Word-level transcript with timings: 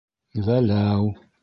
Вәләү! 0.47 1.13